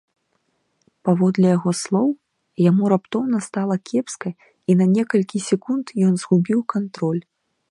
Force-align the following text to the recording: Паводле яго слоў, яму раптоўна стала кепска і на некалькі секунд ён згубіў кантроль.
Паводле 1.09 1.47
яго 1.57 1.73
слоў, 1.81 2.09
яму 2.69 2.83
раптоўна 2.93 3.37
стала 3.49 3.75
кепска 3.91 4.29
і 4.39 4.71
на 4.83 4.91
некалькі 4.99 5.37
секунд 5.53 5.85
ён 6.11 6.21
згубіў 6.25 6.59
кантроль. 6.77 7.23